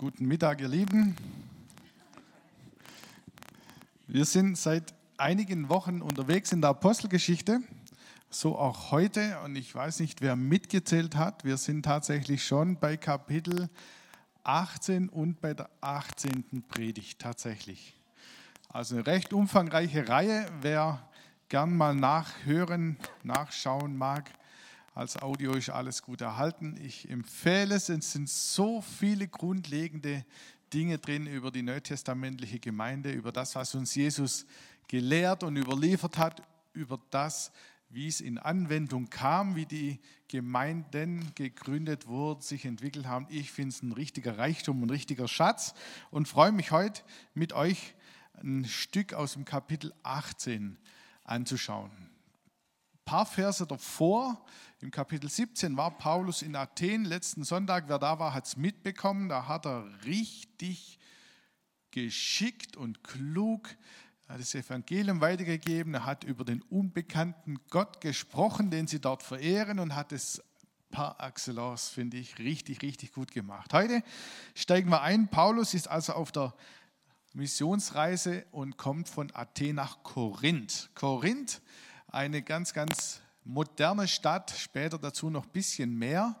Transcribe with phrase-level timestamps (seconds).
[0.00, 1.14] Guten Mittag, ihr Lieben.
[4.06, 7.60] Wir sind seit einigen Wochen unterwegs in der Apostelgeschichte,
[8.30, 9.38] so auch heute.
[9.40, 11.44] Und ich weiß nicht, wer mitgezählt hat.
[11.44, 13.68] Wir sind tatsächlich schon bei Kapitel
[14.42, 16.64] 18 und bei der 18.
[16.66, 17.94] Predigt tatsächlich.
[18.70, 20.46] Also eine recht umfangreiche Reihe.
[20.62, 21.06] Wer
[21.50, 24.30] gern mal nachhören, nachschauen mag,
[24.94, 26.76] als Audio ist alles gut erhalten.
[26.82, 27.88] Ich empfehle es.
[27.88, 30.24] Es sind so viele grundlegende
[30.72, 34.46] Dinge drin über die neutestamentliche Gemeinde, über das, was uns Jesus
[34.88, 36.42] gelehrt und überliefert hat,
[36.72, 37.52] über das,
[37.88, 43.26] wie es in Anwendung kam, wie die Gemeinden gegründet wurden, sich entwickelt haben.
[43.30, 45.74] Ich finde es ein richtiger Reichtum, ein richtiger Schatz
[46.10, 47.02] und freue mich heute
[47.34, 47.94] mit euch
[48.42, 50.78] ein Stück aus dem Kapitel 18
[51.24, 52.09] anzuschauen.
[53.10, 54.40] Paar Verse davor
[54.78, 57.04] im Kapitel 17 war Paulus in Athen.
[57.04, 59.28] Letzten Sonntag, wer da war, hat es mitbekommen.
[59.28, 60.96] Da hat er richtig
[61.90, 63.68] geschickt und klug
[64.28, 65.92] das Evangelium weitergegeben.
[65.94, 70.40] Er hat über den unbekannten Gott gesprochen, den sie dort verehren und hat es
[70.92, 73.72] par excellence, finde ich, richtig, richtig gut gemacht.
[73.72, 74.04] Heute
[74.54, 75.26] steigen wir ein.
[75.26, 76.54] Paulus ist also auf der
[77.32, 80.90] Missionsreise und kommt von Athen nach Korinth.
[80.94, 81.60] Korinth,
[82.12, 86.36] eine ganz, ganz moderne Stadt, später dazu noch ein bisschen mehr.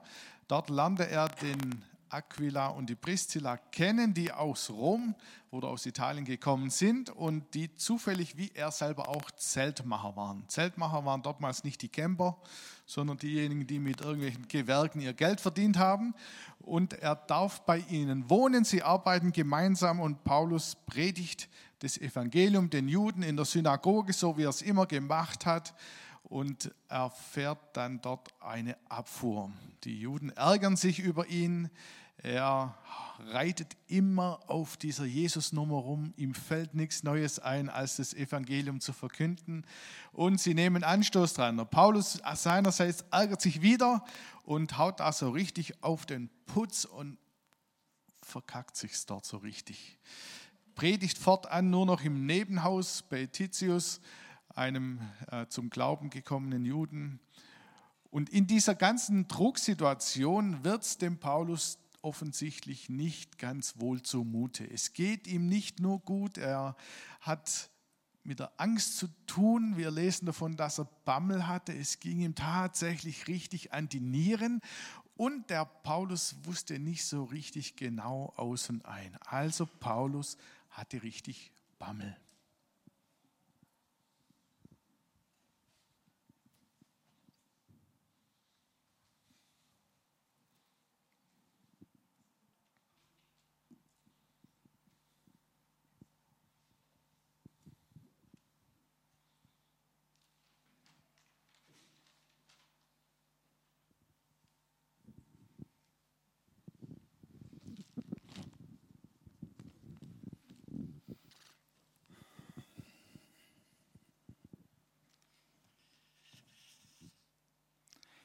[0.48, 5.14] Dort lernte er den Aquila und die Priscilla kennen, die aus Rom
[5.50, 10.44] oder aus Italien gekommen sind und die zufällig wie er selber auch Zeltmacher waren.
[10.48, 12.36] Zeltmacher waren dortmals nicht die Camper,
[12.84, 16.14] sondern diejenigen, die mit irgendwelchen Gewerken ihr Geld verdient haben.
[16.58, 21.48] Und er darf bei ihnen wohnen, sie arbeiten gemeinsam und Paulus predigt
[21.80, 25.74] das Evangelium den Juden in der Synagoge, so wie er es immer gemacht hat
[26.22, 29.50] und erfährt dann dort eine Abfuhr.
[29.84, 31.70] Die Juden ärgern sich über ihn.
[32.22, 32.76] Er
[33.18, 36.12] reitet immer auf dieser Jesus-Nummer rum.
[36.16, 39.64] Ihm fällt nichts Neues ein, als das Evangelium zu verkünden.
[40.12, 41.56] Und sie nehmen Anstoß dran.
[41.56, 44.04] Der Paulus seinerseits ärgert sich wieder
[44.44, 47.16] und haut da so richtig auf den Putz und
[48.22, 49.98] verkackt sich dort so richtig.
[50.80, 54.00] Predigt fortan nur noch im Nebenhaus bei Titius
[54.54, 54.98] einem
[55.30, 57.20] äh, zum Glauben gekommenen Juden.
[58.08, 64.64] Und in dieser ganzen Drucksituation wird es dem Paulus offensichtlich nicht ganz wohl zumute.
[64.70, 66.76] Es geht ihm nicht nur gut, er
[67.20, 67.68] hat
[68.24, 69.76] mit der Angst zu tun.
[69.76, 71.74] Wir lesen davon, dass er Bammel hatte.
[71.74, 74.62] Es ging ihm tatsächlich richtig an die Nieren.
[75.14, 79.18] Und der Paulus wusste nicht so richtig genau aus und ein.
[79.26, 80.38] Also Paulus
[80.70, 82.16] hatte richtig Bammel.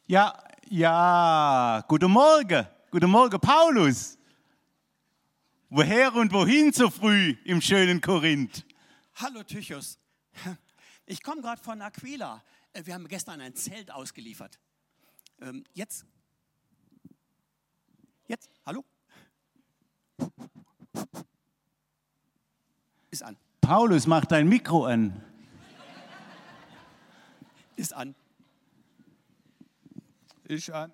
[0.08, 0.38] Ja,
[0.70, 2.68] ja, guten Morgen.
[2.92, 4.20] Guten Morgen, Paulus.
[5.68, 8.64] Woher und wohin so früh im schönen Korinth?
[9.16, 9.98] Hallo Tychus.
[11.08, 12.44] Ich komme gerade von Aquila.
[12.74, 14.60] Äh, wir haben gestern ein Zelt ausgeliefert.
[15.42, 16.06] Ähm, jetzt.
[18.28, 18.50] Jetzt.
[18.64, 18.86] Hallo?
[23.10, 23.38] Ist an.
[23.60, 25.20] Paulus, mach dein Mikro an.
[27.76, 28.14] Ist an.
[30.48, 30.92] Ich an.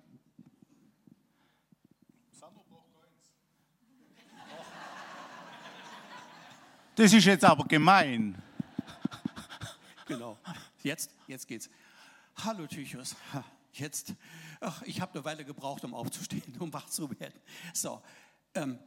[6.94, 8.40] Das ist jetzt aber gemein.
[10.06, 10.36] Genau.
[10.82, 11.70] Jetzt, jetzt geht's.
[12.44, 13.16] Hallo Tychus.
[13.72, 14.14] Jetzt,
[14.60, 17.40] ach, ich habe eine Weile gebraucht, um aufzustehen, um wach zu werden.
[17.72, 18.02] So,
[18.54, 18.78] ähm,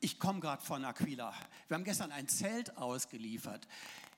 [0.00, 1.32] ich komme gerade von Aquila.
[1.68, 3.68] Wir haben gestern ein Zelt ausgeliefert.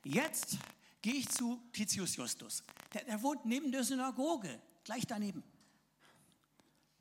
[0.05, 0.57] Jetzt
[1.03, 2.63] gehe ich zu Titius Justus.
[2.95, 5.43] Der, der wohnt neben der Synagoge, gleich daneben.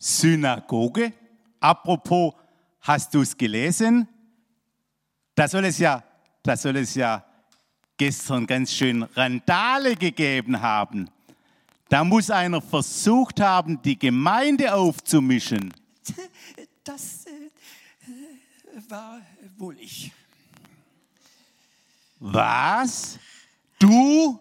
[0.04, 1.14] Synagoge.
[1.62, 2.34] Apropos,
[2.82, 4.06] hast du es gelesen?
[5.34, 6.04] Da soll es ja,
[6.44, 7.26] da soll es ja
[7.96, 11.10] gestern ganz schön Randale gegeben haben.
[11.88, 15.74] Da muss einer versucht haben, die Gemeinde aufzumischen.
[16.86, 19.22] Das äh, war
[19.56, 20.12] wohl ich.
[22.20, 23.18] Was?
[23.80, 24.38] Du?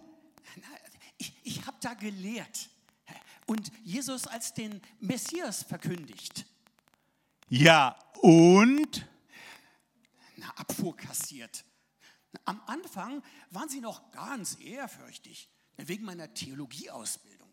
[1.18, 2.68] Ich, ich habe da gelehrt
[3.52, 6.46] und Jesus als den Messias verkündigt.
[7.50, 9.06] Ja, und?
[10.56, 11.64] Abfuhr kassiert.
[12.46, 17.49] Am Anfang waren sie noch ganz ehrfürchtig, wegen meiner Theologieausbildung.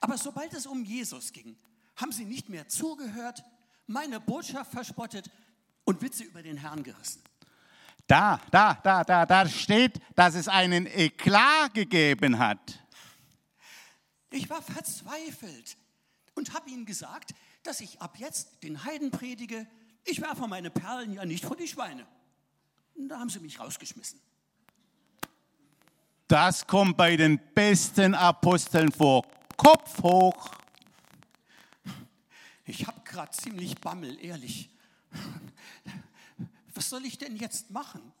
[0.00, 1.56] Aber sobald es um Jesus ging,
[1.96, 3.42] haben sie nicht mehr zugehört,
[3.86, 5.30] meine Botschaft verspottet
[5.84, 7.22] und Witze über den Herrn gerissen.
[8.06, 12.83] Da, da, da, da, da steht, dass es einen Eklat gegeben hat.
[14.34, 15.76] Ich war verzweifelt
[16.34, 19.64] und habe ihnen gesagt, dass ich ab jetzt den Heiden predige.
[20.04, 22.04] Ich werfe meine Perlen ja nicht vor die Schweine.
[22.96, 24.20] Und da haben sie mich rausgeschmissen.
[26.26, 29.24] Das kommt bei den besten Aposteln vor.
[29.56, 30.50] Kopf hoch.
[32.64, 34.68] Ich habe gerade ziemlich Bammel, ehrlich.
[36.74, 38.12] Was soll ich denn jetzt machen?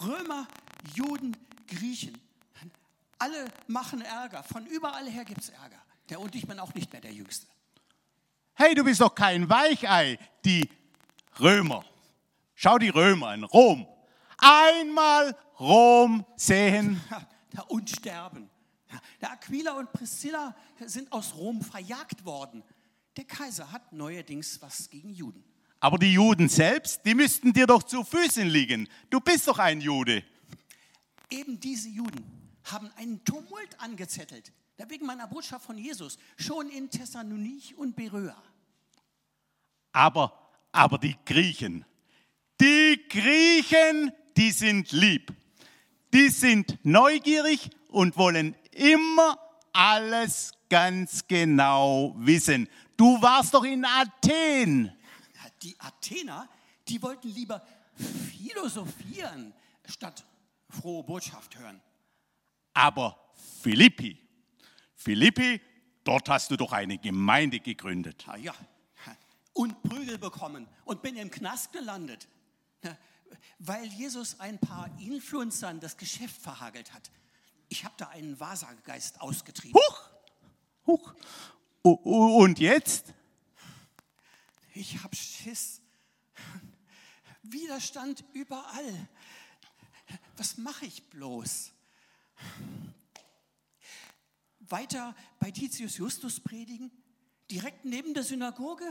[0.00, 0.46] Römer,
[0.94, 2.18] Juden, Griechen.
[3.18, 4.42] Alle machen Ärger.
[4.42, 5.80] Von überall her gibt es Ärger.
[6.08, 7.46] Der und ich bin auch nicht mehr der Jüngste.
[8.54, 10.18] Hey, du bist doch kein Weichei.
[10.44, 10.68] Die
[11.40, 11.84] Römer.
[12.54, 13.44] Schau die Römer an.
[13.44, 13.86] Rom.
[14.38, 17.00] Einmal Rom sehen.
[17.68, 18.50] Und sterben.
[19.20, 20.54] Der Aquila und Priscilla
[20.84, 22.62] sind aus Rom verjagt worden.
[23.16, 25.42] Der Kaiser hat neuerdings was gegen Juden.
[25.86, 28.88] Aber die Juden selbst, die müssten dir doch zu Füßen liegen.
[29.08, 30.24] Du bist doch ein Jude.
[31.30, 32.24] Eben diese Juden
[32.64, 34.50] haben einen Tumult angezettelt,
[34.88, 38.34] wegen meiner Botschaft von Jesus, schon in Thessalonich und Beröa.
[39.92, 41.84] Aber, aber die Griechen,
[42.60, 45.32] die Griechen, die sind lieb.
[46.12, 49.38] Die sind neugierig und wollen immer
[49.72, 52.68] alles ganz genau wissen.
[52.96, 54.90] Du warst doch in Athen.
[55.62, 56.48] Die Athener,
[56.88, 59.52] die wollten lieber philosophieren,
[59.88, 60.24] statt
[60.68, 61.80] frohe Botschaft hören.
[62.74, 63.18] Aber
[63.62, 64.18] Philippi,
[64.94, 65.60] Philippi,
[66.04, 68.24] dort hast du doch eine Gemeinde gegründet.
[68.28, 68.54] Ah ja,
[69.56, 72.28] und Prügel bekommen und bin im Knast gelandet,
[73.58, 77.10] weil Jesus ein paar Influencern das Geschäft verhagelt hat.
[77.68, 79.80] Ich habe da einen Wahrsagegeist ausgetrieben.
[79.80, 80.10] Huch,
[80.86, 81.14] huch.
[81.82, 83.14] Und jetzt?
[84.76, 85.80] Ich habe Schiss.
[87.42, 89.08] Widerstand überall.
[90.36, 91.72] Was mache ich bloß?
[94.60, 96.90] Weiter bei Titius Justus predigen?
[97.50, 98.84] Direkt neben der Synagoge?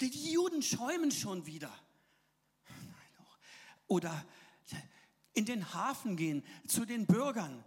[0.00, 1.70] Die Juden schäumen schon wieder.
[3.88, 4.26] Oder
[5.34, 7.62] in den Hafen gehen zu den Bürgern.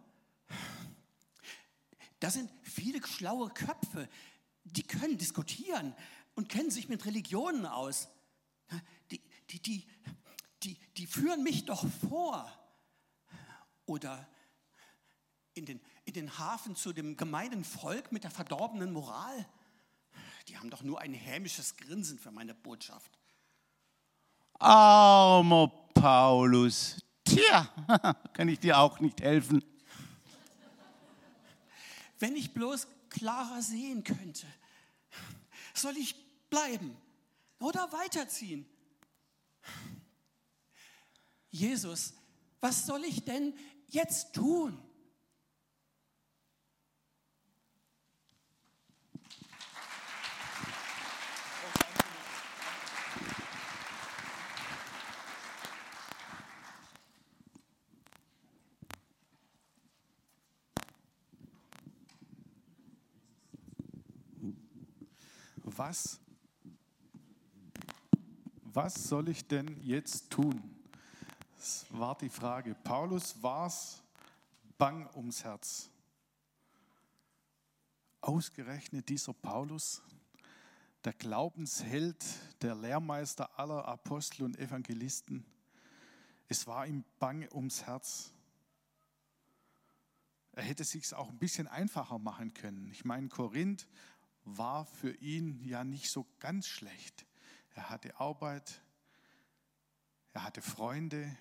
[2.20, 4.10] Da sind viele schlaue Köpfe,
[4.64, 5.94] die können diskutieren
[6.36, 8.10] und kennen sich mit Religionen aus.
[9.12, 9.88] Die, die, die,
[10.64, 12.52] die, die führen mich doch vor.
[13.86, 14.28] Oder
[15.54, 19.48] in den, in den Hafen zu dem gemeinen Volk mit der verdorbenen Moral.
[20.48, 23.18] Die haben doch nur ein hämisches Grinsen für meine Botschaft.
[24.60, 27.02] Armer Paulus.
[27.24, 27.68] Tja,
[28.34, 29.64] kann ich dir auch nicht helfen.
[32.20, 34.46] Wenn ich bloß klarer sehen könnte,
[35.74, 36.16] soll ich
[36.50, 36.96] bleiben
[37.60, 38.66] oder weiterziehen?
[41.50, 42.14] Jesus,
[42.60, 43.54] was soll ich denn
[43.88, 44.82] jetzt tun?
[65.78, 66.20] was,
[68.76, 70.62] was soll ich denn jetzt tun?
[71.56, 72.76] Das war die Frage.
[72.76, 74.04] Paulus war es
[74.78, 75.90] bang ums Herz.
[78.20, 80.02] Ausgerechnet dieser Paulus,
[81.06, 82.24] der Glaubensheld,
[82.62, 85.46] der Lehrmeister aller Apostel und Evangelisten,
[86.48, 88.34] es war ihm bang ums Herz.
[90.52, 92.90] Er hätte sich auch ein bisschen einfacher machen können.
[92.92, 93.88] Ich meine, Korinth
[94.44, 97.26] war für ihn ja nicht so ganz schlecht.
[97.76, 98.82] Er hatte Arbeit,
[100.34, 101.38] er hatte Freunde,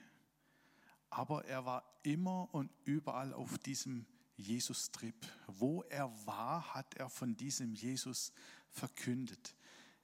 [1.10, 4.04] aber er war immer und überall auf diesem
[4.36, 5.14] Jesus-Trip.
[5.46, 8.32] Wo er war, hat er von diesem Jesus
[8.68, 9.54] verkündet.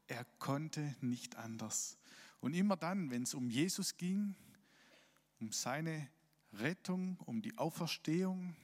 [0.06, 1.98] Er konnte nicht anders.
[2.40, 4.34] Und immer dann, wenn es um Jesus ging,
[5.40, 6.08] um seine
[6.52, 8.54] Rettung, um die Auferstehung,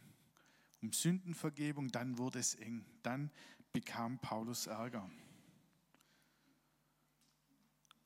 [0.82, 2.84] um Sündenvergebung, dann wurde es eng.
[3.02, 3.30] Dann
[3.72, 5.10] bekam Paulus Ärger.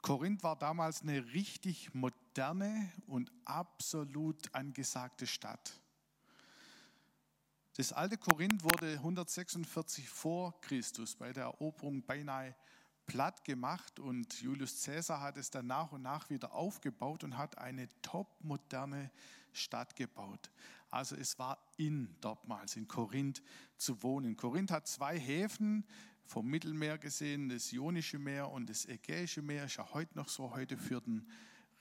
[0.03, 5.79] Korinth war damals eine richtig moderne und absolut angesagte Stadt.
[7.77, 12.55] Das alte Korinth wurde 146 vor Christus bei der Eroberung beinahe
[13.07, 17.59] platt gemacht und Julius Caesar hat es dann nach und nach wieder aufgebaut und hat
[17.59, 19.11] eine topmoderne
[19.53, 20.51] Stadt gebaut.
[20.91, 23.43] Also es war in dortmals in Korinth
[23.77, 24.37] zu wohnen.
[24.37, 25.85] Korinth hat zwei Häfen
[26.31, 30.55] vom Mittelmeer gesehen, das Ionische Meer und das Ägäische Meer ist ja heute noch so.
[30.55, 31.29] Heute führt ein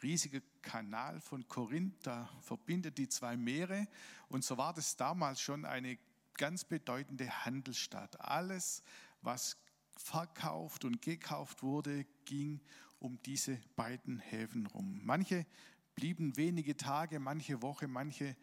[0.01, 3.87] riesiger Kanal von Korinth, da verbindet die zwei Meere.
[4.27, 5.99] Und so war das damals schon eine
[6.33, 8.19] ganz bedeutende Handelsstadt.
[8.19, 8.81] Alles,
[9.21, 9.55] was
[9.95, 12.59] verkauft und gekauft wurde, ging
[12.97, 14.99] um diese beiden Häfen rum.
[15.03, 15.45] Manche
[15.93, 18.35] blieben wenige Tage, manche Woche, manche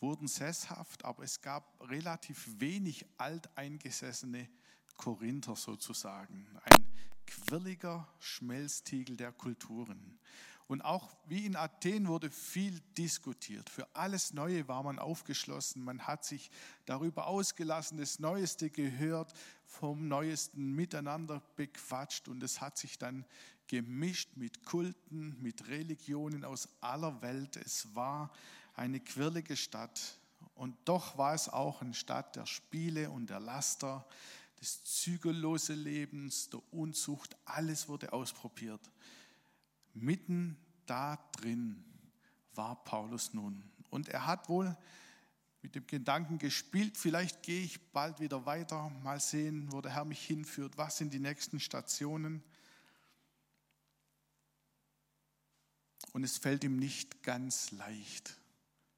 [0.00, 4.48] wurden sesshaft, aber es gab relativ wenig alteingesessene
[4.96, 6.46] Korinther sozusagen.
[6.64, 6.86] Ein
[7.26, 10.18] quirliger Schmelztiegel der Kulturen.
[10.66, 13.68] Und auch wie in Athen wurde viel diskutiert.
[13.68, 15.84] Für alles Neue war man aufgeschlossen.
[15.84, 16.50] Man hat sich
[16.86, 19.34] darüber ausgelassen, das Neueste gehört,
[19.66, 22.28] vom Neuesten miteinander bequatscht.
[22.28, 23.26] Und es hat sich dann
[23.66, 27.56] gemischt mit Kulten, mit Religionen aus aller Welt.
[27.56, 28.32] Es war
[28.74, 30.18] eine quirlige Stadt.
[30.54, 34.06] Und doch war es auch eine Stadt der Spiele und der Laster,
[34.64, 37.36] des zügellosen Lebens, der Unzucht.
[37.44, 38.80] Alles wurde ausprobiert.
[39.92, 40.56] Mitten
[40.86, 41.84] da drin
[42.54, 43.62] war Paulus nun.
[43.90, 44.74] Und er hat wohl
[45.60, 50.06] mit dem Gedanken gespielt, vielleicht gehe ich bald wieder weiter, mal sehen, wo der Herr
[50.06, 52.42] mich hinführt, was sind die nächsten Stationen.
[56.12, 58.38] Und es fällt ihm nicht ganz leicht.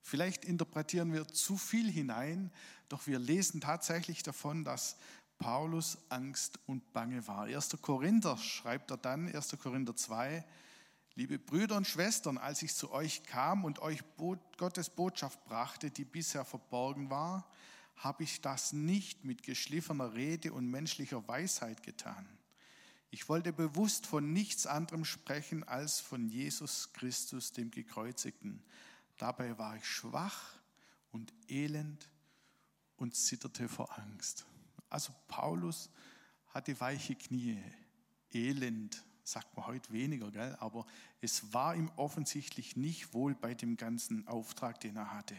[0.01, 2.53] Vielleicht interpretieren wir zu viel hinein,
[2.89, 4.97] doch wir lesen tatsächlich davon, dass
[5.39, 7.45] Paulus Angst und Bange war.
[7.45, 7.77] 1.
[7.81, 9.57] Korinther schreibt er dann, 1.
[9.59, 10.45] Korinther 2,
[11.15, 14.03] Liebe Brüder und Schwestern, als ich zu euch kam und euch
[14.59, 17.51] Gottes Botschaft brachte, die bisher verborgen war,
[17.97, 22.29] habe ich das nicht mit geschliffener Rede und menschlicher Weisheit getan.
[23.11, 28.63] Ich wollte bewusst von nichts anderem sprechen als von Jesus Christus, dem Gekreuzigten.
[29.17, 30.53] Dabei war ich schwach
[31.13, 32.11] und elend
[32.97, 34.45] und zitterte vor Angst.
[34.97, 35.91] Also Paulus
[36.55, 37.63] hatte weiche Knie,
[38.33, 40.57] elend, sagt man heute weniger, gell?
[40.59, 40.87] aber
[41.21, 45.37] es war ihm offensichtlich nicht wohl bei dem ganzen Auftrag, den er hatte.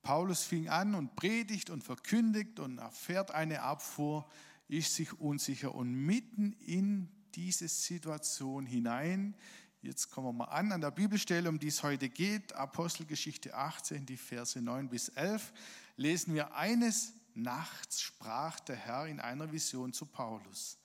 [0.00, 4.26] Paulus fing an und predigt und verkündigt und erfährt eine Abfuhr,
[4.68, 9.36] ist sich unsicher und mitten in diese Situation hinein,
[9.82, 14.06] jetzt kommen wir mal an an der Bibelstelle, um die es heute geht, Apostelgeschichte 18,
[14.06, 15.52] die Verse 9 bis 11,
[15.96, 20.78] lesen wir eines Nachts sprach der Herr in einer Vision zu Paulus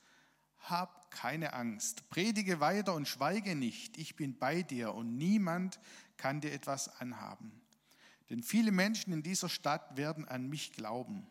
[0.70, 5.80] hab keine Angst, predige weiter und schweige nicht, ich bin bei dir und niemand
[6.18, 7.52] kann dir etwas anhaben.
[8.30, 11.26] Denn viele Menschen in dieser Stadt werden an mich glauben.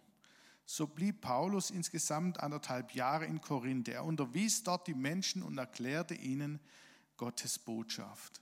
[0.65, 3.89] So blieb Paulus insgesamt anderthalb Jahre in Korinth.
[3.89, 6.59] Er unterwies dort die Menschen und erklärte ihnen
[7.17, 8.41] Gottes Botschaft.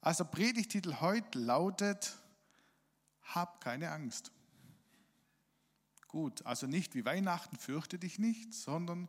[0.00, 2.16] Also Predigtitel heute lautet,
[3.22, 4.30] hab keine Angst.
[6.08, 9.08] Gut, also nicht wie Weihnachten, fürchte dich nicht, sondern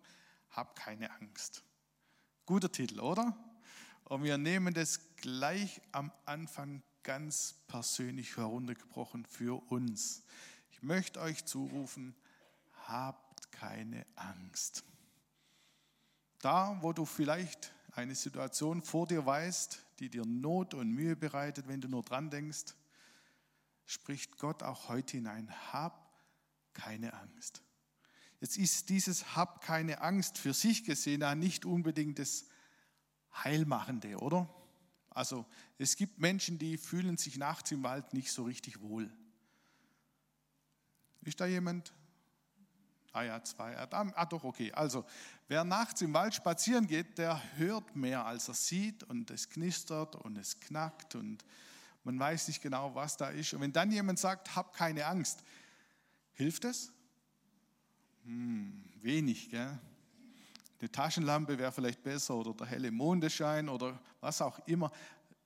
[0.51, 1.63] hab keine Angst.
[2.45, 3.37] Guter Titel, oder?
[4.05, 10.23] Und wir nehmen das gleich am Anfang ganz persönlich heruntergebrochen für uns.
[10.71, 12.15] Ich möchte euch zurufen,
[12.87, 14.83] habt keine Angst.
[16.39, 21.67] Da, wo du vielleicht eine Situation vor dir weißt, die dir Not und Mühe bereitet,
[21.67, 22.75] wenn du nur dran denkst,
[23.85, 26.13] spricht Gott auch heute hinein, hab
[26.73, 27.63] keine Angst.
[28.39, 32.45] Jetzt ist dieses Hab keine Angst für sich gesehen ja nicht unbedingt das
[33.33, 34.47] Heilmachende, oder?
[35.09, 35.45] Also
[35.77, 39.11] es gibt Menschen, die fühlen sich nachts im Wald nicht so richtig wohl.
[41.21, 41.93] Ist da jemand?
[43.11, 43.75] Ah ja, zwei.
[43.77, 44.71] Ah doch, okay.
[44.71, 45.03] Also
[45.47, 50.15] wer nachts im Wald spazieren geht, der hört mehr, als er sieht und es knistert
[50.15, 51.43] und es knackt und
[52.03, 53.53] man weiß nicht genau, was da ist.
[53.53, 55.43] Und wenn dann jemand sagt, hab keine Angst,
[56.33, 56.91] hilft es?
[58.23, 59.79] Hm, wenig, gell?
[60.79, 64.91] Eine Taschenlampe wäre vielleicht besser oder der helle Mondeschein oder was auch immer.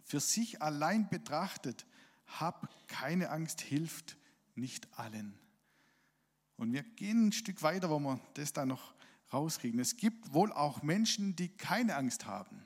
[0.04, 1.88] Für sich allein betrachtet,
[2.40, 4.18] hab keine Angst, hilft
[4.54, 5.40] nicht allen.
[6.64, 8.94] Und wir gehen ein Stück weiter, wo wir das da noch
[9.34, 9.82] rauskriegen.
[9.82, 12.66] Es gibt wohl auch Menschen, die keine Angst haben.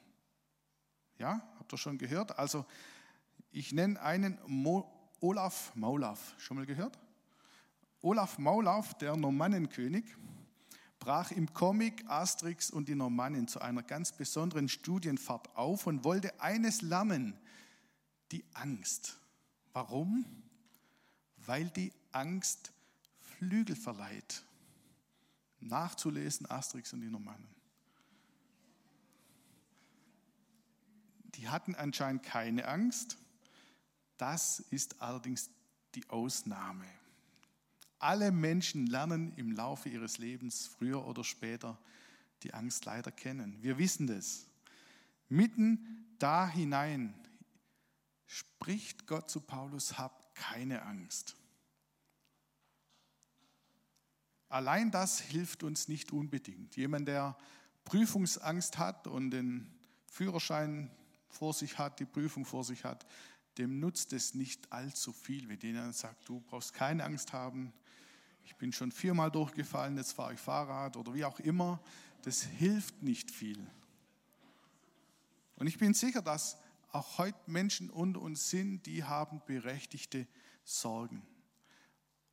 [1.17, 2.37] Ja, habt ihr schon gehört?
[2.37, 2.63] Also
[3.49, 4.87] ich nenne einen Mo
[5.19, 6.35] Olaf Maulaf.
[6.37, 6.99] Schon mal gehört?
[8.01, 10.05] Olaf Maulaf, der Normannenkönig,
[10.99, 16.39] brach im Comic Asterix und die Normannen zu einer ganz besonderen Studienfahrt auf und wollte
[16.39, 17.35] eines lernen,
[18.31, 19.17] die Angst.
[19.73, 20.23] Warum?
[21.47, 22.73] Weil die Angst
[23.38, 24.44] Flügel verleiht.
[25.60, 27.48] nachzulesen, Asterix und die Normannen.
[31.36, 33.17] Die hatten anscheinend keine Angst.
[34.17, 35.50] Das ist allerdings
[35.96, 36.86] die Ausnahme.
[38.00, 41.77] Alle Menschen lernen im Laufe ihres Lebens früher oder später
[42.44, 43.62] die Angst leider kennen.
[43.63, 44.46] Wir wissen das.
[45.27, 47.13] Mitten da hinein
[48.25, 51.36] spricht Gott zu Paulus, hab keine Angst.
[54.49, 56.75] Allein das hilft uns nicht unbedingt.
[56.75, 57.37] Jemand, der
[57.83, 59.67] Prüfungsangst hat und den
[60.05, 60.89] Führerschein
[61.29, 63.05] vor sich hat, die Prüfung vor sich hat,
[63.57, 67.73] dem nutzt es nicht allzu viel, wenn jemand sagt, du brauchst keine Angst haben,
[68.47, 71.81] ich bin schon viermal durchgefallen, jetzt fahre ich Fahrrad oder wie auch immer.
[72.21, 73.59] Das hilft nicht viel.
[75.57, 76.57] Und ich bin sicher, dass
[76.93, 80.27] auch heute Menschen unter uns sind, die haben berechtigte
[80.63, 81.21] Sorgen.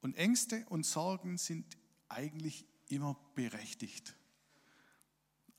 [0.03, 1.77] Und Ängste und Sorgen sind
[2.15, 4.15] eigentlich immer berechtigt.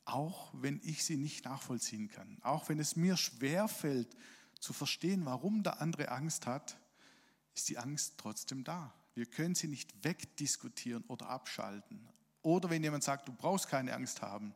[0.05, 2.38] Auch wenn ich sie nicht nachvollziehen kann.
[2.41, 4.15] Auch wenn es mir schwer fällt
[4.59, 6.77] zu verstehen, warum der andere Angst hat,
[7.53, 8.93] ist die Angst trotzdem da.
[9.15, 12.07] Wir können sie nicht wegdiskutieren oder abschalten.
[12.41, 14.53] Oder wenn jemand sagt, du brauchst keine Angst haben,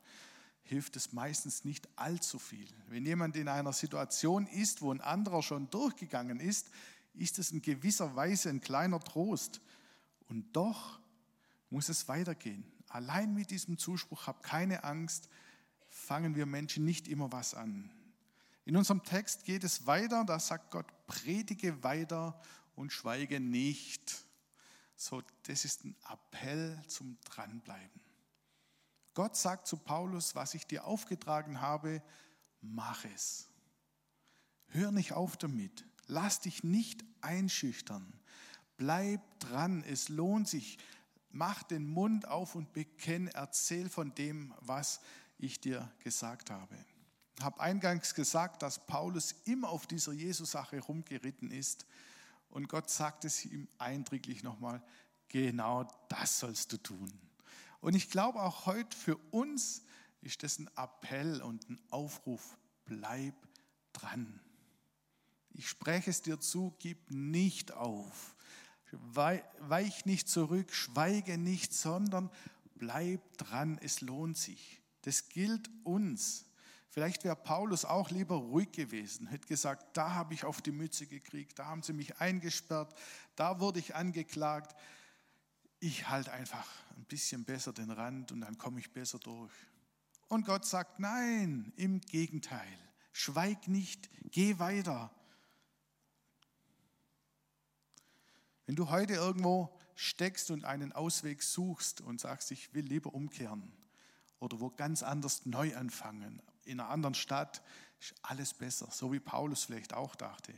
[0.61, 2.67] hilft es meistens nicht allzu viel.
[2.87, 6.69] Wenn jemand in einer Situation ist, wo ein anderer schon durchgegangen ist,
[7.15, 9.61] ist es in gewisser Weise ein kleiner Trost.
[10.27, 10.99] Und doch
[11.69, 12.63] muss es weitergehen.
[12.87, 15.29] Allein mit diesem Zuspruch, hab keine Angst,
[15.89, 17.91] fangen wir Menschen nicht immer was an.
[18.65, 22.39] In unserem Text geht es weiter, da sagt Gott, predige weiter
[22.75, 24.25] und schweige nicht.
[24.95, 28.01] So, das ist ein Appell zum Dranbleiben.
[29.13, 32.01] Gott sagt zu Paulus, was ich dir aufgetragen habe,
[32.61, 33.49] mach es.
[34.67, 35.85] Hör nicht auf damit.
[36.07, 38.13] Lass dich nicht einschüchtern.
[38.77, 39.83] Bleib dran.
[39.83, 40.77] Es lohnt sich.
[41.31, 44.99] Mach den Mund auf und bekenn, erzähl von dem, was
[45.37, 46.75] ich dir gesagt habe.
[47.37, 51.85] Ich habe eingangs gesagt, dass Paulus immer auf dieser Jesus-Sache rumgeritten ist.
[52.49, 54.83] Und Gott sagt es ihm eindrücklich nochmal,
[55.29, 57.11] genau das sollst du tun.
[57.79, 59.83] Und ich glaube auch heute für uns
[60.21, 63.35] ist das ein Appell und ein Aufruf, bleib
[63.93, 64.41] dran.
[65.51, 68.35] Ich spreche es dir zu, gib nicht auf.
[68.91, 72.29] Weich nicht zurück, schweige nicht, sondern
[72.75, 74.81] bleib dran, es lohnt sich.
[75.01, 76.45] Das gilt uns.
[76.89, 81.05] Vielleicht wäre Paulus auch lieber ruhig gewesen, hätte gesagt, da habe ich auf die Mütze
[81.05, 82.93] gekriegt, da haben sie mich eingesperrt,
[83.35, 84.75] da wurde ich angeklagt.
[85.79, 89.53] Ich halte einfach ein bisschen besser den Rand und dann komme ich besser durch.
[90.29, 92.77] Und Gott sagt, nein, im Gegenteil,
[93.11, 95.11] schweig nicht, geh weiter.
[98.69, 103.73] Wenn du heute irgendwo steckst und einen Ausweg suchst und sagst, ich will lieber umkehren
[104.37, 107.63] oder wo ganz anders neu anfangen, in einer anderen Stadt,
[107.99, 110.53] ist alles besser, so wie Paulus vielleicht auch dachte.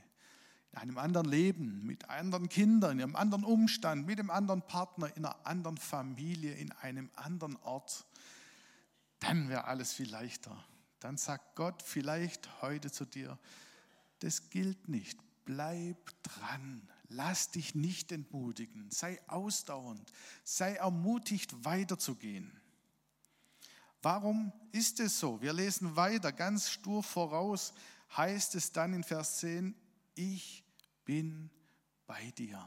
[0.73, 5.07] In einem anderen Leben, mit anderen Kindern, in einem anderen Umstand, mit einem anderen Partner,
[5.15, 8.05] in einer anderen Familie, in einem anderen Ort,
[9.19, 10.61] dann wäre alles viel leichter.
[10.99, 13.39] Dann sagt Gott vielleicht heute zu dir,
[14.19, 15.17] das gilt nicht.
[15.45, 16.89] Bleib dran.
[17.13, 18.89] Lass dich nicht entmutigen.
[18.89, 20.11] Sei ausdauernd.
[20.43, 22.51] Sei ermutigt, weiterzugehen.
[24.01, 25.41] Warum ist es so?
[25.41, 27.73] Wir lesen weiter, ganz stur voraus
[28.15, 29.75] heißt es dann in Vers 10,
[30.15, 30.63] ich
[31.05, 31.49] bin
[32.07, 32.59] bei dir.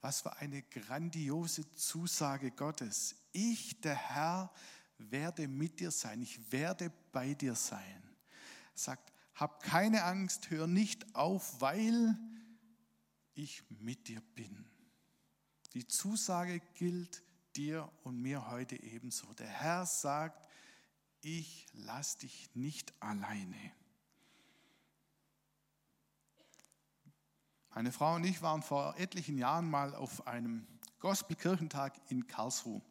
[0.00, 3.14] Was für eine grandiose Zusage Gottes.
[3.32, 4.52] Ich, der Herr,
[4.98, 6.22] werde mit dir sein.
[6.22, 8.02] Ich werde bei dir sein.
[8.74, 12.16] Sagt, hab keine Angst, hör nicht auf, weil
[13.34, 14.64] ich mit dir bin.
[15.74, 17.22] Die Zusage gilt
[17.56, 19.32] dir und mir heute ebenso.
[19.34, 20.48] Der Herr sagt,
[21.22, 23.72] ich lass dich nicht alleine.
[27.74, 30.66] Meine Frau und ich waren vor etlichen Jahren mal auf einem
[31.00, 32.82] Gospelkirchentag in Karlsruhe.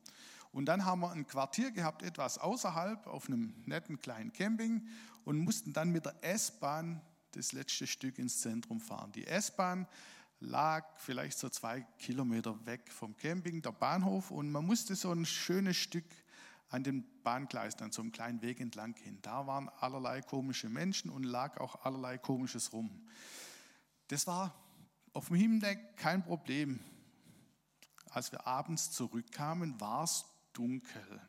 [0.51, 4.87] Und dann haben wir ein Quartier gehabt, etwas außerhalb, auf einem netten kleinen Camping
[5.23, 7.01] und mussten dann mit der S-Bahn
[7.31, 9.11] das letzte Stück ins Zentrum fahren.
[9.13, 9.87] Die S-Bahn
[10.41, 15.25] lag vielleicht so zwei Kilometer weg vom Camping, der Bahnhof, und man musste so ein
[15.25, 16.05] schönes Stück
[16.69, 19.19] an den Bahngleisen, an so einem kleinen Weg entlang gehen.
[19.21, 22.89] Da waren allerlei komische Menschen und lag auch allerlei komisches rum.
[24.07, 24.55] Das war
[25.13, 26.79] auf dem Himmelsdeck kein Problem.
[28.09, 31.21] Als wir abends zurückkamen, war es dunkel.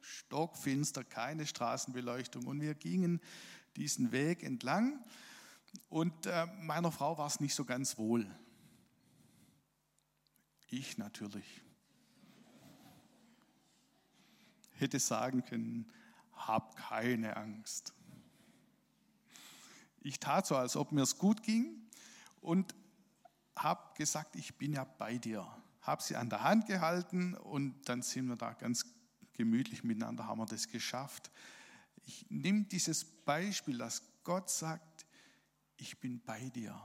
[0.00, 2.46] Stockfinster, keine Straßenbeleuchtung.
[2.46, 3.20] Und wir gingen
[3.76, 5.04] diesen Weg entlang.
[5.88, 8.26] Und äh, meiner Frau war es nicht so ganz wohl.
[10.68, 11.62] Ich natürlich.
[14.82, 15.90] hätte sagen können,
[16.34, 17.94] hab keine Angst.
[20.00, 21.88] Ich tat so, als ob mir es gut ging
[22.40, 22.74] und
[23.56, 25.46] habe gesagt, ich bin ja bei dir.
[25.80, 28.84] Habe sie an der Hand gehalten und dann sind wir da ganz
[29.32, 31.30] gemütlich miteinander, haben wir das geschafft.
[32.04, 34.91] Ich nehme dieses Beispiel, dass Gott sagt,
[35.82, 36.80] ich bin bei dir.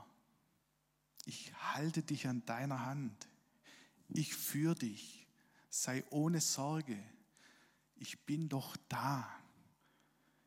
[1.24, 3.28] Ich halte dich an deiner Hand.
[4.08, 5.26] Ich führe dich.
[5.70, 6.98] Sei ohne Sorge.
[7.94, 9.28] Ich bin doch da.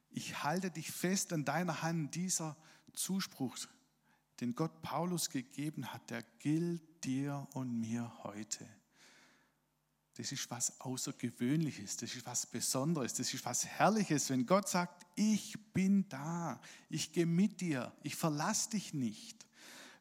[0.09, 2.15] Ich halte dich fest an deiner Hand.
[2.15, 2.57] Dieser
[2.93, 3.57] Zuspruch,
[4.41, 8.67] den Gott Paulus gegeben hat, der gilt dir und mir heute.
[10.21, 15.07] Das ist was Außergewöhnliches, das ist was Besonderes, das ist was Herrliches, wenn Gott sagt,
[15.15, 19.47] ich bin da, ich gehe mit dir, ich verlasse dich nicht.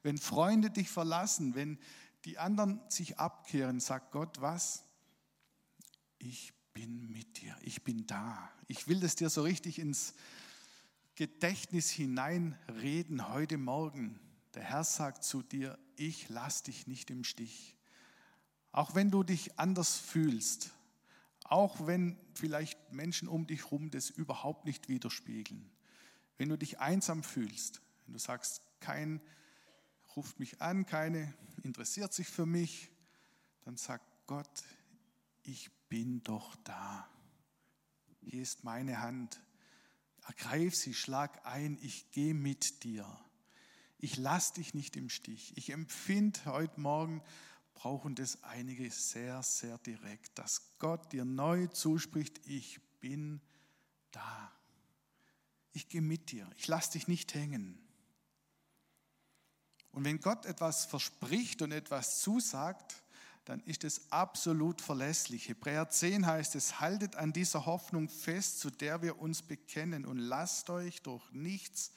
[0.02, 1.78] Wenn Freunde dich verlassen, wenn
[2.26, 4.84] die anderen sich abkehren, sagt Gott was?
[6.18, 8.52] Ich bin mit dir, ich bin da.
[8.68, 10.12] Ich will das dir so richtig ins
[11.14, 14.20] Gedächtnis hineinreden heute Morgen.
[14.52, 17.79] Der Herr sagt zu dir, ich lass dich nicht im Stich.
[18.72, 20.70] Auch wenn du dich anders fühlst,
[21.44, 25.70] auch wenn vielleicht Menschen um dich herum das überhaupt nicht widerspiegeln,
[26.38, 29.20] wenn du dich einsam fühlst, wenn du sagst, kein
[30.16, 32.90] ruft mich an, keine interessiert sich für mich,
[33.64, 34.64] dann sagt Gott,
[35.42, 37.08] ich bin doch da.
[38.20, 39.40] Hier ist meine Hand.
[40.26, 43.06] Ergreif sie, schlag ein, ich gehe mit dir.
[43.98, 45.56] Ich lasse dich nicht im Stich.
[45.56, 47.22] Ich empfinde heute Morgen,
[47.80, 53.40] brauchen das einige sehr, sehr direkt, dass Gott dir neu zuspricht, ich bin
[54.10, 54.52] da.
[55.72, 56.46] Ich gehe mit dir.
[56.58, 57.78] Ich lasse dich nicht hängen.
[59.92, 63.02] Und wenn Gott etwas verspricht und etwas zusagt,
[63.46, 65.48] dann ist es absolut verlässlich.
[65.48, 70.18] Hebräer 10 heißt es, haltet an dieser Hoffnung fest, zu der wir uns bekennen und
[70.18, 71.92] lasst euch durch nichts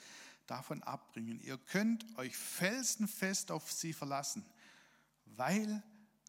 [0.48, 1.42] davon abbringen.
[1.42, 4.46] Ihr könnt euch felsenfest auf sie verlassen,
[5.38, 5.84] weil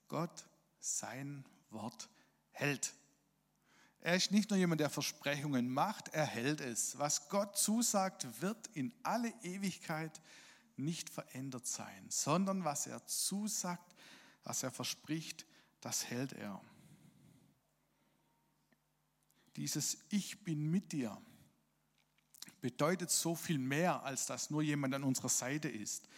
[0.09, 0.45] Gott
[0.81, 2.09] sein Wort
[2.51, 2.95] hält.
[4.01, 6.99] Er ist nicht nur jemand, der Versprechungen macht, er hält es.
[6.99, 10.21] Was Gott zusagt, wird in alle Ewigkeit
[10.77, 13.95] nicht verändert sein, sondern was er zusagt,
[14.43, 15.47] was er verspricht,
[15.81, 16.61] das hält er.
[19.57, 21.21] Dieses Ich bin mit dir
[22.61, 26.09] bedeutet so viel mehr, als dass nur jemand an unserer Seite ist.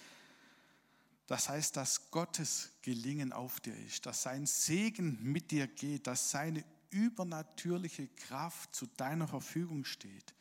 [1.26, 6.30] Das heißt, dass Gottes Gelingen auf dir ist, dass sein Segen mit dir geht, dass
[6.30, 10.34] seine übernatürliche Kraft zu deiner Verfügung steht.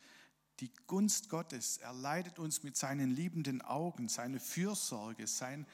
[0.60, 5.66] Die Gunst Gottes, er leitet uns mit seinen liebenden Augen, seine Fürsorge, sein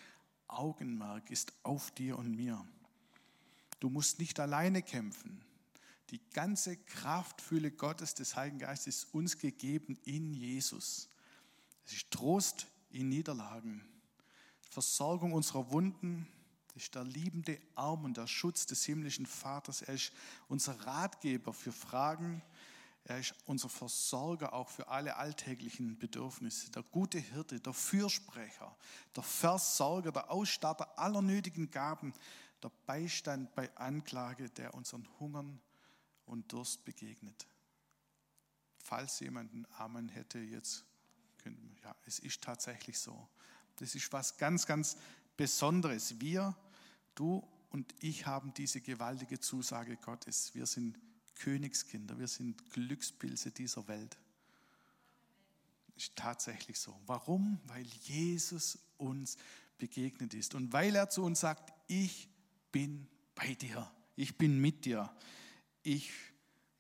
[0.49, 2.65] Augenmerk ist auf dir und mir.
[3.81, 5.45] Du musst nicht alleine kämpfen.
[6.11, 11.09] Die ganze Kraftfülle Gottes des Heiligen Geistes ist uns gegeben in Jesus.
[11.87, 13.83] Es ist Trost in Niederlagen,
[14.73, 16.27] Versorgung unserer Wunden,
[16.75, 19.83] ist der liebende Arm und der Schutz des himmlischen Vaters.
[19.83, 20.13] Er ist
[20.49, 22.43] unser Ratgeber für Fragen.
[23.05, 26.71] Er ist unser Versorger auch für alle alltäglichen Bedürfnisse.
[26.71, 28.75] Der gute Hirte, der Fürsprecher,
[29.15, 32.15] der Versorger, der Ausstatter aller nötigen Gaben,
[32.63, 35.61] der Beistand bei Anklage, der unseren Hungern
[36.25, 37.47] und Durst begegnet.
[38.79, 40.87] Falls jemand einen Amen hätte, jetzt
[41.37, 43.29] könnte ja, es ist tatsächlich so.
[43.83, 44.97] Das ist was ganz, ganz
[45.37, 46.21] Besonderes.
[46.21, 46.57] Wir,
[47.17, 50.55] du und ich haben diese gewaltige Zusage Gottes.
[50.55, 50.97] Wir sind
[51.35, 54.17] Königskinder, wir sind Glückspilze dieser Welt.
[55.97, 56.97] Ist tatsächlich so.
[57.07, 57.59] Warum?
[57.65, 59.37] Weil Jesus uns
[59.79, 62.29] begegnet ist und weil er zu uns sagt, ich
[62.71, 65.13] bin bei dir, ich bin mit dir.
[65.83, 66.13] Ich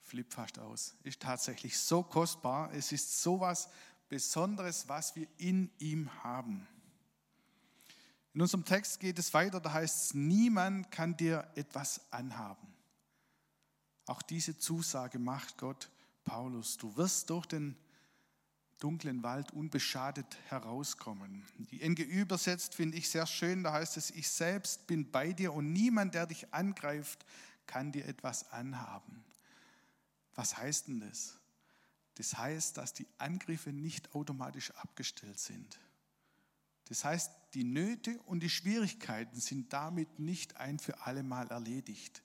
[0.02, 0.94] flippe fast aus.
[1.02, 2.72] Ist tatsächlich so kostbar.
[2.72, 3.68] Es ist so was
[4.08, 6.68] Besonderes, was wir in ihm haben.
[8.34, 12.66] In unserem Text geht es weiter, da heißt es, niemand kann dir etwas anhaben.
[14.06, 15.90] Auch diese Zusage macht Gott
[16.24, 16.76] Paulus.
[16.76, 17.76] Du wirst durch den
[18.78, 21.44] dunklen Wald unbeschadet herauskommen.
[21.70, 25.52] Die NG übersetzt finde ich sehr schön, da heißt es, ich selbst bin bei dir
[25.52, 27.24] und niemand, der dich angreift,
[27.66, 29.24] kann dir etwas anhaben.
[30.34, 31.38] Was heißt denn das?
[32.16, 35.78] Das heißt, dass die Angriffe nicht automatisch abgestellt sind.
[36.86, 42.22] Das heißt, die Nöte und die Schwierigkeiten sind damit nicht ein für alle Mal erledigt.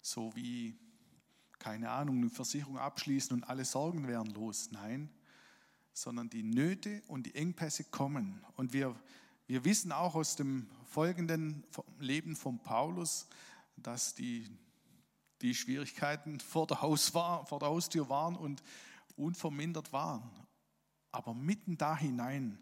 [0.00, 0.78] So wie,
[1.58, 4.70] keine Ahnung, eine Versicherung abschließen und alle Sorgen wären los.
[4.70, 5.10] Nein,
[5.92, 8.44] sondern die Nöte und die Engpässe kommen.
[8.56, 8.94] Und wir,
[9.46, 11.64] wir wissen auch aus dem folgenden
[11.98, 13.26] Leben von Paulus,
[13.76, 14.48] dass die
[15.42, 18.62] die Schwierigkeiten vor der, Haus war, vor der Haustür waren und
[19.16, 20.28] unvermindert waren.
[21.12, 22.58] Aber mitten da hinein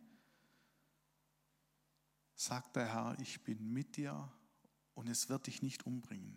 [2.36, 4.30] sagt der Herr, ich bin mit dir
[4.94, 6.36] und es wird dich nicht umbringen.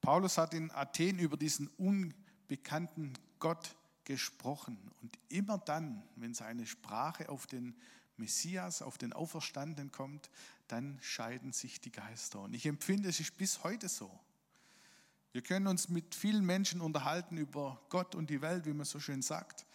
[0.00, 4.78] Paulus hat in Athen über diesen unbekannten Gott gesprochen.
[5.02, 7.76] Und immer dann, wenn seine Sprache auf den
[8.16, 10.30] Messias, auf den Auferstandenen kommt,
[10.66, 12.40] dann scheiden sich die Geister.
[12.40, 14.10] Und ich empfinde, es ist bis heute so.
[15.32, 18.98] Wir können uns mit vielen Menschen unterhalten über Gott und die Welt, wie man so
[18.98, 19.66] schön sagt,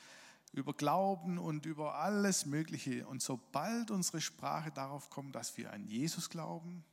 [0.53, 3.05] über Glauben und über alles Mögliche.
[3.07, 6.85] Und sobald unsere Sprache darauf kommt, dass wir an Jesus glauben,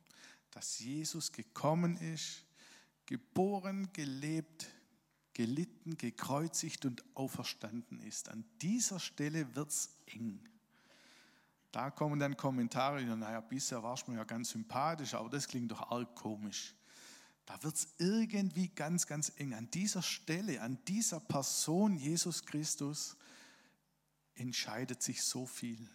[0.51, 2.44] dass Jesus gekommen ist,
[3.07, 4.66] geboren, gelebt,
[5.35, 8.31] gelitten, gekreuzigt und auferstanden ist.
[8.31, 10.40] An dieser Stelle wird es eng.
[11.70, 15.70] Da kommen dann Kommentare, naja, bisher warst du mir ja ganz sympathisch, aber das klingt
[15.70, 16.75] doch arg komisch.
[17.46, 19.55] Da wird es irgendwie ganz, ganz eng.
[19.55, 23.16] An dieser Stelle, an dieser Person Jesus Christus
[24.40, 25.88] entscheidet sich so viel.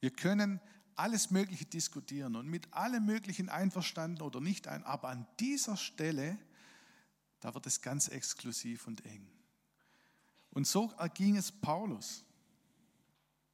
[0.00, 0.60] Wir können
[0.96, 6.38] alles Mögliche diskutieren und mit allem Möglichen einverstanden oder nicht ein, aber an dieser Stelle,
[7.40, 9.26] da wird es ganz exklusiv und eng.
[10.50, 12.24] Und so erging es Paulus.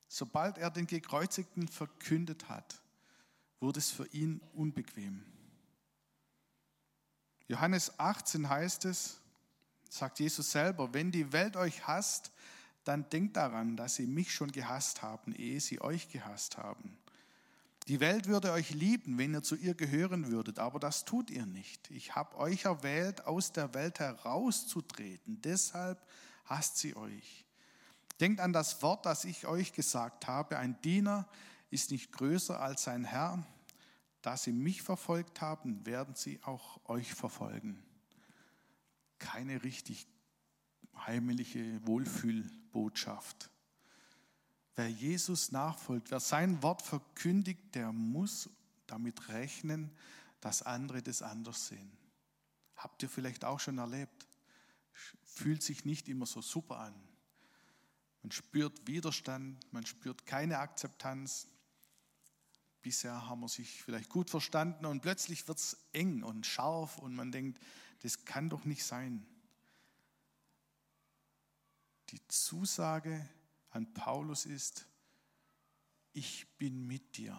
[0.06, 2.82] Sobald er den Gekreuzigten verkündet hat,
[3.58, 5.24] wurde es für ihn unbequem.
[7.48, 9.20] Johannes 18 heißt es,
[9.88, 12.30] sagt Jesus selber, wenn die Welt euch hasst,
[12.84, 16.98] dann denkt daran, dass sie mich schon gehasst haben, ehe sie euch gehasst haben.
[17.88, 21.46] Die Welt würde euch lieben, wenn ihr zu ihr gehören würdet, aber das tut ihr
[21.46, 21.90] nicht.
[21.90, 26.00] Ich habe euch erwählt, aus der Welt herauszutreten, deshalb
[26.44, 27.46] hasst sie euch.
[28.20, 30.58] Denkt an das Wort, das ich euch gesagt habe.
[30.58, 31.26] Ein Diener
[31.70, 33.44] ist nicht größer als sein Herr.
[34.20, 37.82] Da sie mich verfolgt haben, werden sie auch euch verfolgen.
[39.18, 40.06] Keine richtig
[40.94, 41.84] heimliche
[42.72, 43.50] Wohlfühlbotschaft.
[44.76, 48.48] Wer Jesus nachfolgt, wer sein Wort verkündigt, der muss
[48.86, 49.90] damit rechnen,
[50.40, 51.90] dass andere das anders sehen.
[52.76, 54.26] Habt ihr vielleicht auch schon erlebt?
[55.22, 56.94] Fühlt sich nicht immer so super an.
[58.22, 61.46] Man spürt Widerstand, man spürt keine Akzeptanz.
[62.82, 67.14] Bisher haben wir sich vielleicht gut verstanden und plötzlich wird es eng und scharf und
[67.14, 67.60] man denkt,
[68.02, 69.26] das kann doch nicht sein.
[72.10, 73.28] Die Zusage
[73.70, 74.86] an Paulus ist,
[76.12, 77.36] ich bin mit dir.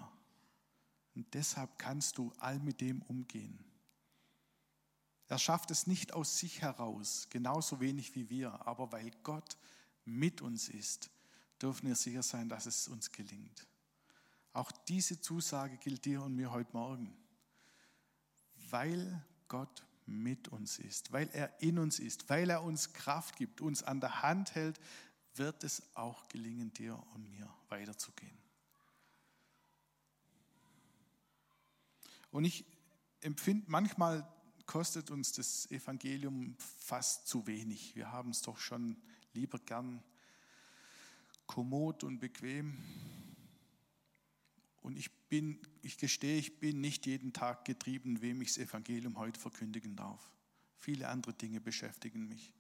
[1.13, 3.63] Und deshalb kannst du all mit dem umgehen.
[5.27, 9.57] Er schafft es nicht aus sich heraus, genauso wenig wie wir, aber weil Gott
[10.05, 11.09] mit uns ist,
[11.61, 13.67] dürfen wir sicher sein, dass es uns gelingt.
[14.53, 17.17] Auch diese Zusage gilt dir und mir heute Morgen.
[18.69, 23.61] Weil Gott mit uns ist, weil er in uns ist, weil er uns Kraft gibt,
[23.61, 24.79] uns an der Hand hält,
[25.35, 28.37] wird es auch gelingen, dir und mir weiterzugehen.
[32.31, 32.65] Und ich
[33.21, 34.27] empfinde, manchmal
[34.65, 37.95] kostet uns das Evangelium fast zu wenig.
[37.95, 38.95] Wir haben es doch schon
[39.33, 40.03] lieber gern
[41.45, 42.77] kommod und bequem.
[44.81, 49.17] Und ich bin, ich gestehe, ich bin nicht jeden Tag getrieben, wem ich das Evangelium
[49.17, 50.29] heute verkündigen darf.
[50.77, 52.53] Viele andere Dinge beschäftigen mich.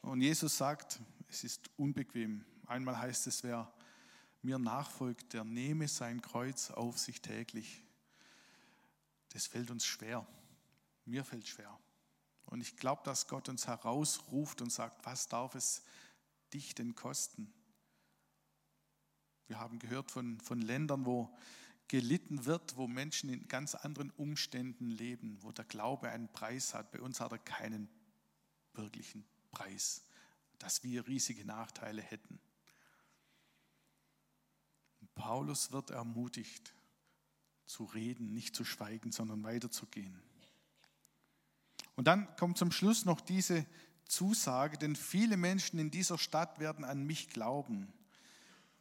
[0.00, 2.44] Und Jesus sagt, es ist unbequem.
[2.66, 3.72] Einmal heißt es, wer
[4.42, 7.84] mir nachfolgt, der nehme sein Kreuz auf sich täglich.
[9.28, 10.26] Das fällt uns schwer.
[11.04, 11.78] Mir fällt schwer.
[12.46, 15.84] Und ich glaube, dass Gott uns herausruft und sagt, was darf es
[16.52, 17.54] dich denn kosten?
[19.52, 21.30] Wir haben gehört von, von Ländern, wo
[21.88, 26.90] gelitten wird, wo Menschen in ganz anderen Umständen leben, wo der Glaube einen Preis hat.
[26.90, 27.90] Bei uns hat er keinen
[28.72, 30.06] wirklichen Preis,
[30.58, 32.40] dass wir riesige Nachteile hätten.
[35.16, 36.74] Paulus wird ermutigt,
[37.66, 40.18] zu reden, nicht zu schweigen, sondern weiterzugehen.
[41.94, 43.66] Und dann kommt zum Schluss noch diese
[44.06, 47.92] Zusage, denn viele Menschen in dieser Stadt werden an mich glauben.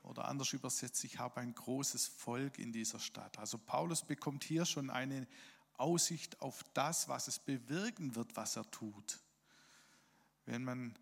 [0.03, 3.37] Oder anders übersetzt, ich habe ein großes Volk in dieser Stadt.
[3.37, 5.27] Also Paulus bekommt hier schon eine
[5.77, 9.19] Aussicht auf das, was es bewirken wird, was er tut.
[10.45, 10.97] Wenn man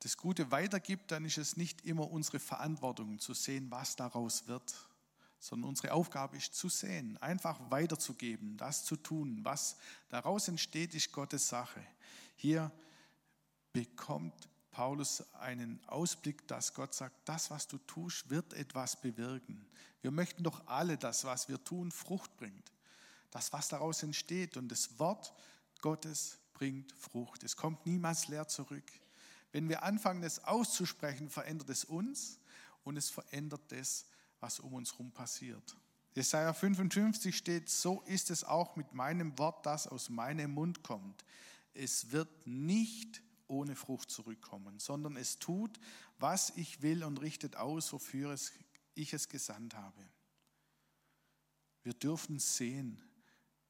[0.00, 4.74] das Gute weitergibt, dann ist es nicht immer unsere Verantwortung zu sehen, was daraus wird,
[5.40, 9.40] sondern unsere Aufgabe ist zu sehen, einfach weiterzugeben, das zu tun.
[9.42, 9.76] Was
[10.08, 11.84] daraus entsteht, ist Gottes Sache.
[12.36, 12.70] Hier
[13.72, 19.64] bekommt Paulus einen Ausblick, dass Gott sagt, das, was du tust, wird etwas bewirken.
[20.02, 22.72] Wir möchten doch alle, dass was wir tun, Frucht bringt.
[23.30, 24.56] das, was daraus entsteht.
[24.56, 25.32] Und das Wort
[25.80, 27.44] Gottes bringt Frucht.
[27.44, 28.84] Es kommt niemals leer zurück.
[29.52, 32.40] Wenn wir anfangen, es auszusprechen, verändert es uns
[32.82, 34.06] und es verändert das,
[34.40, 35.76] was um uns herum passiert.
[36.16, 41.24] Jesaja 55 steht, so ist es auch mit meinem Wort, das aus meinem Mund kommt.
[41.74, 45.78] Es wird nicht ohne Frucht zurückkommen, sondern es tut,
[46.18, 48.52] was ich will und richtet aus, wofür es,
[48.94, 50.02] ich es gesandt habe.
[51.82, 53.00] Wir dürfen sehen,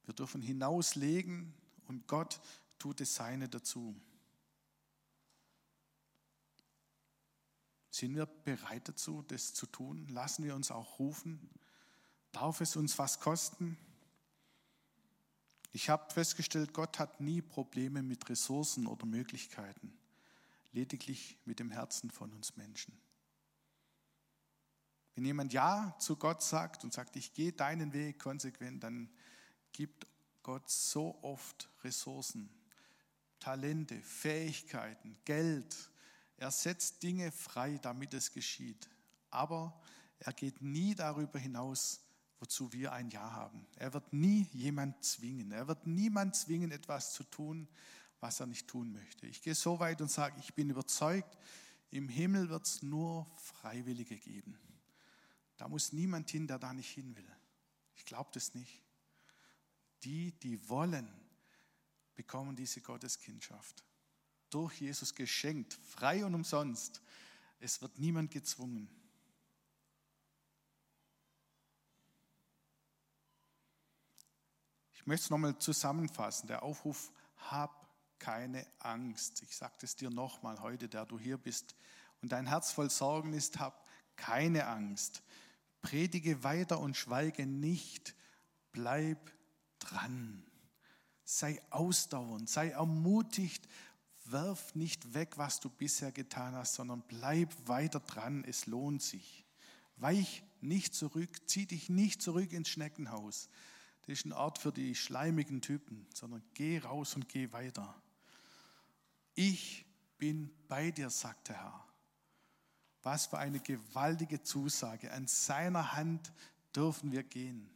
[0.04, 1.52] wir dürfen hinauslegen
[1.86, 2.40] und Gott
[2.78, 3.94] tut das Seine dazu.
[7.90, 10.06] Sind wir bereit dazu, das zu tun?
[10.08, 11.48] Lassen wir uns auch rufen?
[12.32, 13.78] Darf es uns was kosten?
[15.74, 19.92] Ich habe festgestellt, Gott hat nie Probleme mit Ressourcen oder Möglichkeiten,
[20.70, 22.96] lediglich mit dem Herzen von uns Menschen.
[25.16, 29.10] Wenn jemand Ja zu Gott sagt und sagt, ich gehe deinen Weg konsequent, dann
[29.72, 30.06] gibt
[30.44, 32.48] Gott so oft Ressourcen,
[33.40, 35.90] Talente, Fähigkeiten, Geld.
[36.36, 38.88] Er setzt Dinge frei, damit es geschieht.
[39.28, 39.82] Aber
[40.20, 42.03] er geht nie darüber hinaus,
[42.44, 43.66] wozu wir ein Ja haben.
[43.76, 45.50] Er wird nie jemand zwingen.
[45.50, 47.66] Er wird niemand zwingen, etwas zu tun,
[48.20, 49.26] was er nicht tun möchte.
[49.26, 51.38] Ich gehe so weit und sage, ich bin überzeugt,
[51.90, 54.58] im Himmel wird es nur Freiwillige geben.
[55.56, 57.32] Da muss niemand hin, der da nicht hin will.
[57.94, 58.82] Ich glaube das nicht.
[60.02, 61.08] Die, die wollen,
[62.14, 63.82] bekommen diese Gotteskindschaft.
[64.50, 67.00] Durch Jesus geschenkt, frei und umsonst.
[67.58, 68.90] Es wird niemand gezwungen.
[75.04, 76.46] Ich möchte es nochmal zusammenfassen.
[76.46, 77.12] Der Aufruf,
[77.50, 79.42] hab keine Angst.
[79.42, 81.76] Ich sage es dir nochmal heute, der du hier bist
[82.22, 83.86] und dein Herz voll Sorgen ist, hab
[84.16, 85.22] keine Angst.
[85.82, 88.14] Predige weiter und schweige nicht.
[88.72, 89.30] Bleib
[89.78, 90.42] dran.
[91.22, 93.68] Sei ausdauernd, sei ermutigt.
[94.24, 98.42] Werf nicht weg, was du bisher getan hast, sondern bleib weiter dran.
[98.44, 99.44] Es lohnt sich.
[99.96, 103.50] Weich nicht zurück, zieh dich nicht zurück ins Schneckenhaus.
[104.06, 107.94] Das ist ein Ort für die schleimigen Typen, sondern geh raus und geh weiter.
[109.34, 109.86] Ich
[110.18, 111.84] bin bei dir, sagt der Herr.
[113.02, 115.12] Was für eine gewaltige Zusage.
[115.12, 116.32] An seiner Hand
[116.74, 117.70] dürfen wir gehen.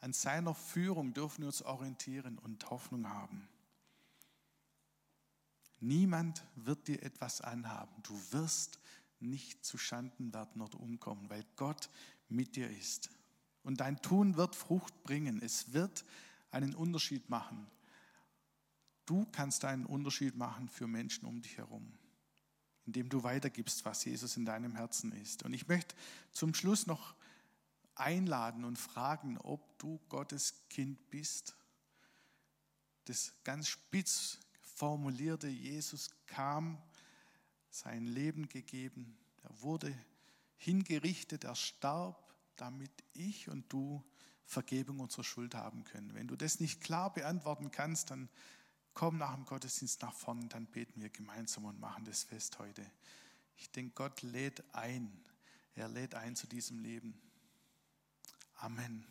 [0.00, 3.48] An seiner Führung dürfen wir uns orientieren und Hoffnung haben.
[5.80, 8.02] Niemand wird dir etwas anhaben.
[8.02, 8.78] Du wirst
[9.18, 11.90] nicht zu Schanden werden oder umkommen, weil Gott
[12.28, 13.10] mit dir ist.
[13.62, 15.40] Und dein Tun wird Frucht bringen.
[15.42, 16.04] Es wird
[16.50, 17.66] einen Unterschied machen.
[19.06, 21.92] Du kannst einen Unterschied machen für Menschen um dich herum
[22.90, 25.44] indem du weitergibst, was Jesus in deinem Herzen ist.
[25.44, 25.94] Und ich möchte
[26.32, 27.14] zum Schluss noch
[27.94, 31.54] einladen und fragen, ob du Gottes Kind bist.
[33.04, 36.82] Das ganz spitz formulierte Jesus kam,
[37.70, 39.96] sein Leben gegeben, er wurde
[40.56, 42.29] hingerichtet, er starb,
[42.60, 44.04] damit ich und du
[44.44, 46.14] Vergebung unserer Schuld haben können.
[46.14, 48.28] Wenn du das nicht klar beantworten kannst, dann
[48.94, 52.84] Komm nach dem Gottesdienst nach vorne, dann beten wir gemeinsam und machen das Fest heute.
[53.56, 55.24] Ich denke, Gott lädt ein.
[55.74, 57.18] Er lädt ein zu diesem Leben.
[58.56, 59.06] Amen.